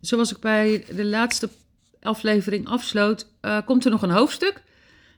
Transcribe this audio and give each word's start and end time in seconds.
zoals 0.00 0.32
ik 0.32 0.38
bij 0.38 0.84
de 0.94 1.04
laatste 1.04 1.48
aflevering 2.00 2.68
afsloot, 2.68 3.26
uh, 3.42 3.58
komt 3.64 3.84
er 3.84 3.90
nog 3.90 4.02
een 4.02 4.10
hoofdstuk. 4.10 4.62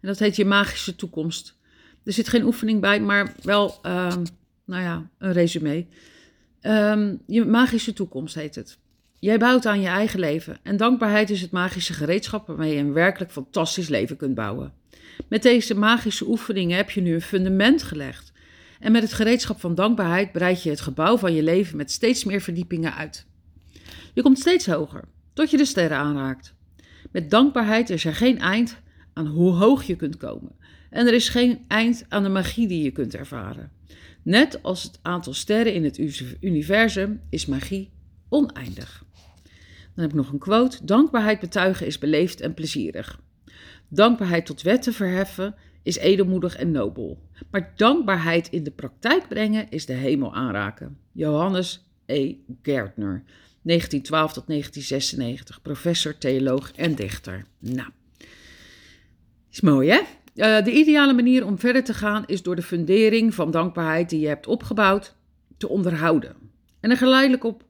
En 0.00 0.08
dat 0.08 0.18
heet 0.18 0.36
Je 0.36 0.44
Magische 0.44 0.96
Toekomst. 0.96 1.56
Er 2.04 2.12
zit 2.12 2.28
geen 2.28 2.44
oefening 2.44 2.80
bij, 2.80 3.00
maar 3.00 3.34
wel, 3.42 3.78
uh, 3.86 4.16
nou 4.64 4.82
ja, 4.82 5.10
een 5.18 5.32
resume. 5.32 5.86
Um, 6.62 7.22
je 7.26 7.44
magische 7.44 7.92
toekomst 7.92 8.34
heet 8.34 8.54
het. 8.54 8.78
Jij 9.18 9.38
bouwt 9.38 9.66
aan 9.66 9.80
je 9.80 9.88
eigen 9.88 10.20
leven 10.20 10.58
en 10.62 10.76
dankbaarheid 10.76 11.30
is 11.30 11.40
het 11.40 11.50
magische 11.50 11.92
gereedschap 11.92 12.46
waarmee 12.46 12.74
je 12.74 12.80
een 12.80 12.92
werkelijk 12.92 13.32
fantastisch 13.32 13.88
leven 13.88 14.16
kunt 14.16 14.34
bouwen. 14.34 14.72
Met 15.28 15.42
deze 15.42 15.74
magische 15.74 16.28
oefeningen 16.28 16.76
heb 16.76 16.90
je 16.90 17.00
nu 17.00 17.14
een 17.14 17.22
fundament 17.22 17.82
gelegd. 17.82 18.32
En 18.80 18.92
met 18.92 19.02
het 19.02 19.12
gereedschap 19.12 19.60
van 19.60 19.74
dankbaarheid 19.74 20.32
breid 20.32 20.62
je 20.62 20.70
het 20.70 20.80
gebouw 20.80 21.16
van 21.16 21.34
je 21.34 21.42
leven 21.42 21.76
met 21.76 21.90
steeds 21.90 22.24
meer 22.24 22.40
verdiepingen 22.40 22.94
uit. 22.94 23.26
Je 24.18 24.24
komt 24.24 24.38
steeds 24.38 24.66
hoger, 24.66 25.04
tot 25.32 25.50
je 25.50 25.56
de 25.56 25.64
sterren 25.64 25.96
aanraakt. 25.96 26.54
Met 27.10 27.30
dankbaarheid 27.30 27.90
is 27.90 28.04
er 28.04 28.14
geen 28.14 28.38
eind 28.38 28.80
aan 29.12 29.26
hoe 29.26 29.52
hoog 29.52 29.82
je 29.82 29.96
kunt 29.96 30.16
komen. 30.16 30.52
En 30.90 31.06
er 31.06 31.14
is 31.14 31.28
geen 31.28 31.64
eind 31.68 32.04
aan 32.08 32.22
de 32.22 32.28
magie 32.28 32.68
die 32.68 32.82
je 32.82 32.90
kunt 32.90 33.14
ervaren. 33.14 33.70
Net 34.22 34.62
als 34.62 34.82
het 34.82 34.98
aantal 35.02 35.32
sterren 35.34 35.74
in 35.74 35.84
het 35.84 35.98
universum 36.40 37.20
is 37.30 37.46
magie 37.46 37.90
oneindig. 38.28 39.04
Dan 39.94 40.04
heb 40.04 40.10
ik 40.10 40.16
nog 40.16 40.32
een 40.32 40.38
quote. 40.38 40.84
Dankbaarheid 40.84 41.40
betuigen 41.40 41.86
is 41.86 41.98
beleefd 41.98 42.40
en 42.40 42.54
plezierig. 42.54 43.20
Dankbaarheid 43.88 44.46
tot 44.46 44.62
wetten 44.62 44.92
verheffen 44.92 45.54
is 45.82 45.98
edelmoedig 45.98 46.56
en 46.56 46.70
nobel. 46.70 47.22
Maar 47.50 47.72
dankbaarheid 47.76 48.48
in 48.48 48.62
de 48.62 48.70
praktijk 48.70 49.28
brengen 49.28 49.70
is 49.70 49.86
de 49.86 49.92
hemel 49.92 50.34
aanraken. 50.34 50.98
Johannes 51.12 51.86
E. 52.08 52.34
Gärtner, 52.62 53.24
1912 53.68 54.32
tot 54.32 54.46
1996, 54.46 55.62
professor, 55.62 56.18
theoloog 56.18 56.72
en 56.72 56.94
dichter. 56.94 57.44
Nou, 57.58 57.88
is 59.50 59.60
mooi 59.60 59.90
hè? 59.90 60.00
Uh, 60.34 60.64
de 60.64 60.72
ideale 60.72 61.12
manier 61.12 61.46
om 61.46 61.58
verder 61.58 61.84
te 61.84 61.94
gaan 61.94 62.24
is 62.26 62.42
door 62.42 62.56
de 62.56 62.62
fundering 62.62 63.34
van 63.34 63.50
dankbaarheid 63.50 64.10
die 64.10 64.20
je 64.20 64.26
hebt 64.26 64.46
opgebouwd 64.46 65.14
te 65.56 65.68
onderhouden. 65.68 66.36
En 66.80 66.90
er 66.90 66.96
geleidelijk 66.96 67.44
op 67.44 67.64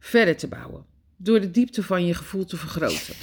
verder 0.00 0.36
te 0.36 0.48
bouwen. 0.48 0.84
Door 1.16 1.40
de 1.40 1.50
diepte 1.50 1.82
van 1.82 2.06
je 2.06 2.14
gevoel 2.14 2.44
te 2.44 2.56
vergroten. 2.56 3.14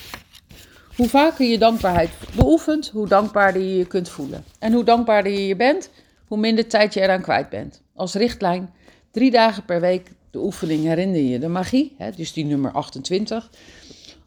Hoe 0.95 1.09
vaker 1.09 1.45
je 1.45 1.57
dankbaarheid 1.57 2.11
beoefent, 2.35 2.89
hoe 2.89 3.07
dankbaarder 3.07 3.61
je 3.61 3.77
je 3.77 3.85
kunt 3.85 4.09
voelen. 4.09 4.43
En 4.59 4.73
hoe 4.73 4.83
dankbaarder 4.83 5.31
je 5.31 5.47
je 5.47 5.55
bent, 5.55 5.89
hoe 6.27 6.37
minder 6.37 6.67
tijd 6.67 6.93
je 6.93 7.01
eraan 7.01 7.21
kwijt 7.21 7.49
bent. 7.49 7.81
Als 7.95 8.13
richtlijn, 8.13 8.73
drie 9.11 9.31
dagen 9.31 9.65
per 9.65 9.81
week 9.81 10.11
de 10.31 10.39
oefening 10.39 10.83
herinner 10.83 11.21
je 11.21 11.39
de 11.39 11.47
magie, 11.47 11.95
hè, 11.97 12.11
dus 12.11 12.33
die 12.33 12.45
nummer 12.45 12.71
28. 12.71 13.49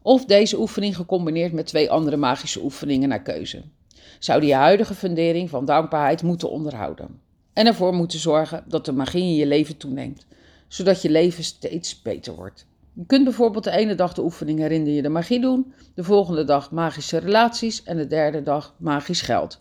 Of 0.02 0.24
deze 0.24 0.58
oefening 0.60 0.97
gecombineerd 0.97 1.52
met 1.52 1.66
twee 1.66 1.91
andere 1.91 2.16
magische 2.16 2.62
oefeningen 2.62 3.08
naar 3.08 3.22
keuze. 3.22 3.62
Zou 4.19 4.44
je 4.44 4.55
huidige 4.55 4.94
fundering 4.94 5.50
van 5.50 5.64
dankbaarheid 5.64 6.22
moeten 6.22 6.50
onderhouden. 6.50 7.20
En 7.52 7.66
ervoor 7.66 7.94
moeten 7.94 8.19
zorgen 8.19 8.64
dat 8.69 8.84
de 8.84 8.92
magie 8.92 9.22
in 9.22 9.34
je 9.34 9.47
leven 9.47 9.77
toeneemt, 9.77 10.27
zodat 10.69 11.02
je 11.02 11.10
leven 11.10 11.44
steeds 11.44 12.02
beter 12.02 12.34
wordt. 12.34 12.66
Je 12.92 13.06
kunt 13.06 13.25
bijvoorbeeld 13.25 13.64
de 13.64 13.70
ene 13.70 13.94
dag 13.94 14.12
de 14.12 14.22
oefening 14.22 14.58
herinner 14.58 14.92
je 14.92 15.02
de 15.02 15.08
magie 15.08 15.41
doen, 15.41 15.72
de 15.94 16.05
volgende 16.05 16.44
dag 16.44 16.70
magische 16.70 17.19
relaties 17.19 17.82
en 17.82 17.97
de 17.97 18.06
derde 18.06 18.42
dag 18.42 18.75
magisch 18.78 19.20
geld. 19.20 19.60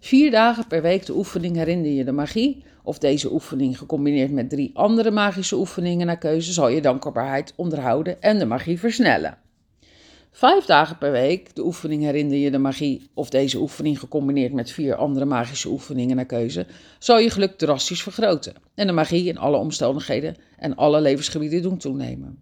Vier 0.00 0.30
dagen 0.30 0.66
per 0.66 0.82
week 0.82 1.06
de 1.06 1.16
oefening 1.16 1.56
herinner 1.56 1.90
je 1.90 2.04
de 2.04 2.12
magie, 2.12 2.62
of 2.82 2.98
deze 2.98 3.32
oefening 3.32 3.78
gecombineerd 3.78 4.30
met 4.30 4.50
drie 4.50 4.70
andere 4.74 5.10
magische 5.10 5.56
oefeningen 5.56 6.06
naar 6.06 6.18
keuze 6.18 6.52
zal 6.52 6.68
je 6.68 6.80
dankbaarheid 6.80 7.52
onderhouden 7.56 8.22
en 8.22 8.38
de 8.38 8.44
magie 8.44 8.78
versnellen. 8.78 9.38
Vijf 10.30 10.64
dagen 10.64 10.98
per 10.98 11.12
week 11.12 11.54
de 11.54 11.64
oefening 11.64 12.02
herinner 12.02 12.36
je 12.36 12.50
de 12.50 12.58
magie, 12.58 13.10
of 13.14 13.30
deze 13.30 13.58
oefening 13.60 13.98
gecombineerd 13.98 14.52
met 14.52 14.70
vier 14.70 14.94
andere 14.94 15.24
magische 15.24 15.68
oefeningen 15.68 16.16
naar 16.16 16.24
keuze, 16.24 16.66
zal 16.98 17.18
je 17.18 17.30
geluk 17.30 17.58
drastisch 17.58 18.02
vergroten 18.02 18.54
en 18.74 18.86
de 18.86 18.92
magie 18.92 19.24
in 19.24 19.38
alle 19.38 19.56
omstandigheden 19.56 20.36
en 20.58 20.76
alle 20.76 21.00
levensgebieden 21.00 21.62
doen 21.62 21.78
toenemen. 21.78 22.38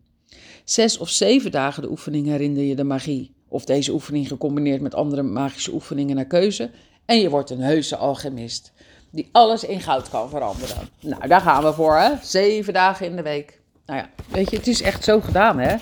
Zes 0.65 0.99
of 0.99 1.09
zeven 1.09 1.51
dagen 1.51 1.83
de 1.83 1.91
oefening 1.91 2.27
herinner 2.27 2.63
je 2.63 2.75
de 2.75 2.85
magie, 2.85 3.35
of 3.49 3.65
deze 3.65 3.93
oefening 3.93 4.29
gecombineerd 4.29 4.81
met 4.81 4.95
andere 4.95 5.23
magische 5.23 5.73
oefeningen 5.73 6.17
naar 6.17 6.27
keuze, 6.27 6.71
en 7.07 7.21
je 7.21 7.31
wordt 7.31 7.51
een 7.51 7.61
heuse 7.61 7.97
alchemist 7.97 8.73
die 9.11 9.29
alles 9.33 9.65
in 9.65 9.81
goud 9.81 10.09
kan 10.09 10.29
veranderen. 10.29 10.89
Nou, 11.01 11.29
daar 11.29 11.41
gaan 11.41 11.63
we 11.63 11.73
voor, 11.73 11.97
hè? 11.97 12.11
Zeven 12.23 12.73
dagen 12.73 13.07
in 13.07 13.17
de 13.17 13.23
week. 13.23 13.61
Nou 13.87 13.99
ja, 14.01 14.09
weet 14.29 14.51
je, 14.51 14.57
het 14.57 14.67
is 14.67 14.83
echt 14.83 15.05
zo 15.05 15.21
gedaan, 15.21 15.59
hè? 15.59 15.77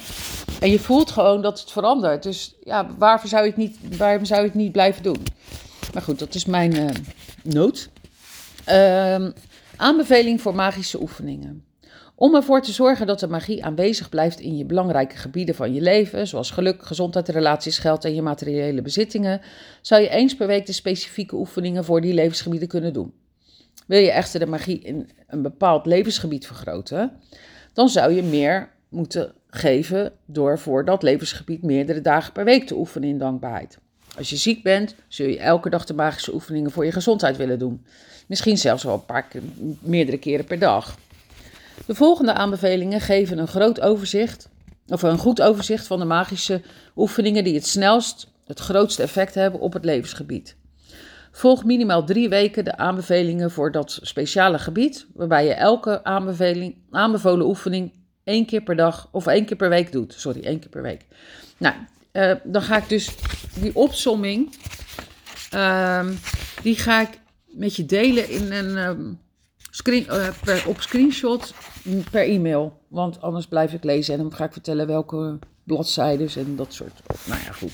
En 0.61 0.71
je 0.71 0.79
voelt 0.79 1.11
gewoon 1.11 1.43
dat 1.43 1.61
het 1.61 1.71
verandert. 1.71 2.23
Dus 2.23 2.55
ja, 2.65 2.87
waarvoor 2.99 3.29
zou 3.29 3.43
je 3.43 3.49
het 3.49 3.59
niet, 3.59 3.97
waarom 3.97 4.25
zou 4.25 4.41
je 4.41 4.47
het 4.47 4.57
niet 4.57 4.73
blijven 4.73 5.03
doen? 5.03 5.27
Maar 5.93 6.03
goed, 6.03 6.19
dat 6.19 6.35
is 6.35 6.45
mijn 6.45 6.77
uh, 6.77 6.91
noot. 7.43 7.89
Uh, 8.69 9.27
aanbeveling 9.77 10.41
voor 10.41 10.55
magische 10.55 11.01
oefeningen. 11.01 11.65
Om 12.17 12.35
ervoor 12.35 12.63
te 12.63 12.73
zorgen 12.73 13.07
dat 13.07 13.21
de 13.21 13.29
magie 13.29 13.65
aanwezig 13.65 14.09
blijft 14.09 14.41
in 14.41 14.57
je 14.57 14.65
belangrijke 14.65 15.17
gebieden 15.17 15.55
van 15.55 15.75
je 15.75 15.81
leven, 15.81 16.27
zoals 16.27 16.51
geluk, 16.51 16.83
gezondheid, 16.83 17.29
relaties, 17.29 17.79
geld 17.79 18.05
en 18.05 18.15
je 18.15 18.23
materiële 18.23 18.83
bezittingen, 18.83 19.41
zou 19.81 20.03
je 20.03 20.09
eens 20.09 20.37
per 20.37 20.47
week 20.47 20.67
de 20.67 20.73
specifieke 20.73 21.37
oefeningen 21.37 21.85
voor 21.85 22.01
die 22.01 22.15
levensgebieden 22.15 22.69
kunnen 22.69 22.93
doen. 22.93 23.13
Wil 23.87 24.01
je 24.01 24.11
echter 24.11 24.41
de 24.41 24.47
magie 24.47 24.79
in 24.79 25.11
een 25.27 25.43
bepaald 25.43 25.87
levensgebied 25.87 26.47
vergroten, 26.47 27.13
dan 27.73 27.89
zou 27.89 28.13
je 28.13 28.23
meer 28.23 28.71
moeten 28.89 29.33
geven 29.47 30.13
door 30.27 30.59
voor 30.59 30.85
dat 30.85 31.03
levensgebied 31.03 31.63
meerdere 31.63 32.01
dagen 32.01 32.33
per 32.33 32.45
week 32.45 32.67
te 32.67 32.77
oefenen 32.77 33.09
in 33.09 33.19
dankbaarheid. 33.19 33.79
Als 34.17 34.31
je 34.31 34.37
ziek 34.37 34.63
bent, 34.63 34.95
zul 35.09 35.27
je 35.27 35.39
elke 35.39 35.71
dag 35.71 35.85
de 35.85 35.95
magische 35.95 36.35
oefeningen 36.35 36.71
voor 36.71 36.85
je 36.85 36.93
gezondheid 36.93 37.37
willen 37.37 37.59
doen. 37.59 37.87
Misschien 38.27 38.59
zelfs 38.59 38.83
wel 38.83 38.95
een 38.95 39.05
paar 39.05 39.29
meerdere 39.81 40.19
keren 40.19 40.45
per 40.45 40.59
dag. 40.59 40.97
De 41.87 41.95
volgende 41.95 42.33
aanbevelingen 42.33 43.01
geven 43.01 43.39
een 43.39 43.49
groot 43.49 43.81
overzicht, 43.81 44.49
of 44.87 45.03
een 45.03 45.19
goed 45.19 45.43
overzicht 45.43 45.87
van 45.87 45.99
de 45.99 46.05
magische 46.05 46.63
oefeningen 46.97 47.45
die 47.45 47.55
het 47.55 47.67
snelst 47.67 48.33
het 48.47 48.61
grootste 48.61 49.03
effect 49.03 49.35
hebben 49.35 49.61
op 49.61 49.73
het 49.73 49.85
levensgebied. 49.85 50.57
Volg 51.33 51.65
minimaal 51.65 52.05
drie 52.05 52.29
weken 52.29 52.65
de 52.65 52.77
aanbevelingen 52.77 53.51
voor 53.51 53.73
dat 53.73 53.99
speciale 54.03 54.59
gebied, 54.59 55.07
waarbij 55.15 55.45
je 55.47 55.55
elke 55.55 56.05
aanbeveling, 56.05 56.77
aanbevolen 56.91 57.47
oefening 57.47 57.93
één 58.25 58.47
keer 58.47 58.63
per 58.63 58.77
dag 58.77 59.09
of 59.13 59.27
één 59.27 59.45
keer 59.45 59.57
per 59.57 59.69
week 59.69 59.93
doet. 59.93 60.15
Sorry, 60.17 60.45
één 60.45 60.59
keer 60.59 60.69
per 60.69 60.83
week. 60.83 61.07
Nou, 61.57 61.75
uh, 62.13 62.35
dan 62.45 62.63
ga 62.63 62.77
ik 62.77 62.89
dus 62.89 63.15
die 63.61 63.75
opsomming, 63.77 64.57
uh, 65.55 66.09
die 66.63 66.77
ga 66.77 67.01
ik 67.01 67.19
met 67.47 67.77
je 67.77 67.87
delen 67.87 68.29
in 68.29 68.53
een 68.53 68.77
um, 68.77 69.21
screen, 69.85 70.33
per, 70.45 70.65
op 70.67 70.81
screenshot 70.81 71.55
per 72.11 72.29
e-mail. 72.29 72.79
Want 72.89 73.21
anders 73.21 73.47
blijf 73.47 73.73
ik 73.73 73.85
lezen 73.85 74.15
en 74.15 74.21
dan 74.21 74.35
ga 74.35 74.45
ik 74.45 74.53
vertellen 74.53 74.87
welke 74.87 75.39
bladzijden 75.65 76.29
en 76.37 76.57
dat 76.57 76.73
soort. 76.73 77.01
Nou 77.27 77.41
ja, 77.45 77.53
goed. 77.53 77.73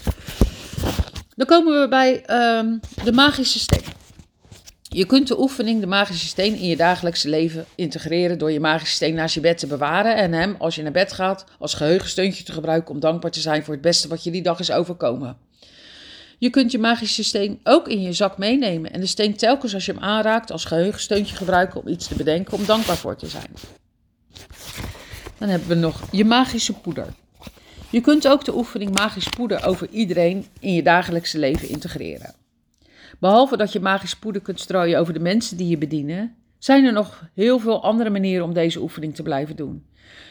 Dan 1.36 1.46
komen 1.46 1.80
we 1.80 1.88
bij 1.88 2.12
um, 2.58 2.80
de 3.04 3.12
magische 3.12 3.58
steen. 3.58 3.82
Je 4.82 5.06
kunt 5.06 5.28
de 5.28 5.40
oefening, 5.40 5.80
de 5.80 5.86
magische 5.86 6.26
steen, 6.26 6.54
in 6.54 6.68
je 6.68 6.76
dagelijkse 6.76 7.28
leven 7.28 7.64
integreren 7.74 8.38
door 8.38 8.52
je 8.52 8.60
magische 8.60 8.94
steen 8.94 9.14
naast 9.14 9.34
je 9.34 9.40
bed 9.40 9.58
te 9.58 9.66
bewaren 9.66 10.16
en 10.16 10.32
hem, 10.32 10.56
als 10.58 10.74
je 10.74 10.82
naar 10.82 10.92
bed 10.92 11.12
gaat, 11.12 11.44
als 11.58 11.74
geheugensteuntje 11.74 12.44
te 12.44 12.52
gebruiken 12.52 12.94
om 12.94 13.00
dankbaar 13.00 13.30
te 13.30 13.40
zijn 13.40 13.64
voor 13.64 13.74
het 13.74 13.82
beste 13.82 14.08
wat 14.08 14.24
je 14.24 14.30
die 14.30 14.42
dag 14.42 14.58
is 14.60 14.72
overkomen. 14.72 15.36
Je 16.40 16.50
kunt 16.50 16.72
je 16.72 16.78
magische 16.78 17.24
steen 17.24 17.60
ook 17.64 17.88
in 17.88 18.02
je 18.02 18.12
zak 18.12 18.38
meenemen 18.38 18.92
en 18.92 19.00
de 19.00 19.06
steen 19.06 19.36
telkens 19.36 19.74
als 19.74 19.86
je 19.86 19.92
hem 19.92 20.02
aanraakt 20.02 20.50
als 20.50 20.64
geheugensteuntje 20.64 21.36
gebruiken 21.36 21.80
om 21.80 21.88
iets 21.88 22.08
te 22.08 22.14
bedenken 22.14 22.58
om 22.58 22.64
dankbaar 22.64 22.96
voor 22.96 23.16
te 23.16 23.26
zijn. 23.26 23.50
Dan 25.38 25.48
hebben 25.48 25.68
we 25.68 25.74
nog 25.74 26.08
je 26.12 26.24
magische 26.24 26.72
poeder. 26.72 27.06
Je 27.90 28.00
kunt 28.00 28.28
ook 28.28 28.44
de 28.44 28.56
oefening 28.56 28.94
magisch 28.94 29.28
poeder 29.28 29.66
over 29.66 29.88
iedereen 29.90 30.46
in 30.60 30.74
je 30.74 30.82
dagelijkse 30.82 31.38
leven 31.38 31.68
integreren. 31.68 32.34
Behalve 33.18 33.56
dat 33.56 33.72
je 33.72 33.80
magisch 33.80 34.16
poeder 34.16 34.42
kunt 34.42 34.60
strooien 34.60 34.98
over 34.98 35.12
de 35.12 35.20
mensen 35.20 35.56
die 35.56 35.68
je 35.68 35.78
bedienen, 35.78 36.34
zijn 36.58 36.84
er 36.84 36.92
nog 36.92 37.24
heel 37.34 37.58
veel 37.58 37.82
andere 37.82 38.10
manieren 38.10 38.44
om 38.44 38.54
deze 38.54 38.80
oefening 38.80 39.14
te 39.14 39.22
blijven 39.22 39.56
doen. 39.56 39.86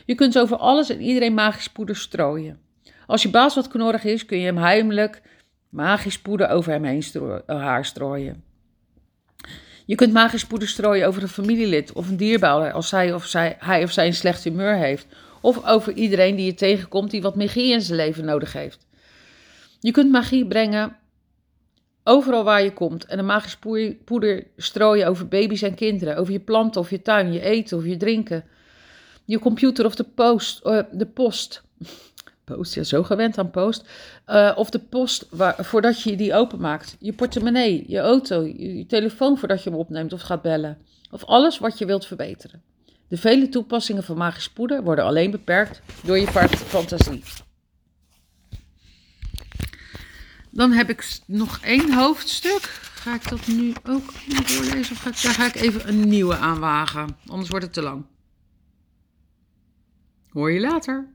Je 0.06 0.16
kunt 0.16 0.40
over 0.40 0.58
alles 0.58 0.90
en 0.90 1.02
iedereen 1.02 1.34
magisch 1.34 1.70
poeder 1.70 1.96
strooien. 1.96 2.60
Als 3.08 3.22
je 3.22 3.30
baas 3.30 3.56
wat 3.56 3.68
knorrig 3.68 4.04
is, 4.04 4.26
kun 4.26 4.38
je 4.38 4.46
hem 4.46 4.58
heimelijk 4.58 5.22
magisch 5.70 6.20
poeder 6.20 6.50
over 6.50 6.72
hem 6.72 6.84
heen 6.84 7.04
eh, 7.14 7.62
haar 7.62 7.86
strooien. 7.86 8.44
Je 9.86 9.96
kunt 9.96 10.14
magisch 10.14 10.46
poeder 10.46 10.68
strooien 10.68 11.08
over 11.08 11.22
een 11.22 11.28
familielid 11.28 11.94
of 11.94 12.10
een 12.10 12.18
dierbare 12.18 12.72
als 12.72 12.90
zij 12.90 13.14
of 13.14 13.26
zij, 13.26 13.56
hij 13.60 13.84
of 13.84 13.92
zij 13.92 14.06
een 14.06 14.14
slecht 14.14 14.44
humeur 14.44 14.76
heeft. 14.76 15.08
Of 15.42 15.66
over 15.66 15.94
iedereen 15.94 16.36
die 16.36 16.46
je 16.46 16.54
tegenkomt 16.54 17.12
die 17.12 17.22
wat 17.22 17.36
magie 17.36 17.72
in 17.72 17.82
zijn 17.82 17.98
leven 17.98 18.26
nodig 18.26 18.54
heeft. 18.54 18.88
Je 19.80 19.92
kunt 19.92 20.12
magie 20.12 20.48
brengen 20.48 20.98
overal 22.04 22.44
waar 22.44 22.64
je 22.64 22.74
komt 22.74 23.06
en 23.06 23.20
een 23.20 23.26
magisch 23.26 23.58
poeder 24.06 24.48
strooien 24.58 25.08
over 25.08 25.28
baby's 25.28 25.62
en 25.62 25.76
kinderen, 25.76 26.18
over 26.18 26.34
je 26.34 26.40
planten 26.40 26.82
of 26.82 26.90
je 26.90 27.02
tuin, 27.02 27.34
je 27.34 27.42
eten 27.42 27.78
of 27.78 27.86
je 27.86 27.98
drinken, 27.98 28.46
je 29.26 29.40
computer 29.40 29.86
of 29.86 29.96
de, 29.96 30.04
post, 30.04 30.66
uh, 30.66 30.80
de 30.92 31.06
post. 31.06 31.64
Post, 32.56 32.74
ja, 32.74 32.84
zo 32.84 33.04
gewend 33.04 33.38
aan 33.38 33.52
post. 33.52 33.90
Uh, 34.28 34.52
of 34.56 34.70
de 34.70 34.80
post 34.80 35.28
waar, 35.30 35.66
voordat 35.66 36.02
je 36.02 36.16
die 36.16 36.34
openmaakt. 36.34 36.96
Je 37.00 37.14
portemonnee, 37.14 37.84
je 37.88 38.00
auto, 38.00 38.44
je, 38.44 38.86
telefoon 38.86 39.38
voordat 39.38 39.64
je 39.64 39.70
hem 39.70 39.80
opneemt 39.80 40.14
of 40.14 40.22
gaat 40.22 40.42
bellen. 40.42 40.78
Of 41.12 41.26
alles 41.26 41.58
wat 41.58 41.78
je 41.78 41.86
wilt 41.86 42.06
verbeteren. 42.06 42.62
De 43.08 43.18
vele 43.18 43.50
toepassingen 43.50 44.04
van 44.04 44.18
magisch 44.18 44.50
poeder 44.50 44.84
worden 44.84 45.06
alleen 45.06 45.32
beperkt 45.32 45.82
door 46.04 46.18
je 46.18 46.28
fantasie. 46.54 47.24
Dan 50.50 50.72
heb 50.72 50.90
ik 50.90 51.20
nog 51.26 51.60
één 51.64 51.94
hoofdstuk. 51.94 52.62
Ga 52.94 53.14
ik 53.14 53.30
dat 53.30 53.48
nu 53.48 53.74
ook 53.90 54.12
voorlezen? 54.12 54.96
Of 54.96 55.02
ga 55.02 55.10
ik, 55.10 55.22
daar 55.22 55.34
ga 55.34 55.46
ik 55.46 55.56
even 55.56 55.88
een 55.88 56.10
nieuwe 56.10 56.36
aanwagen. 56.36 57.18
Anders 57.28 57.50
wordt 57.50 57.66
het 57.66 57.74
te 57.74 57.82
lang. 57.82 58.06
Hoor 60.30 60.52
je 60.52 60.60
later. 60.60 61.08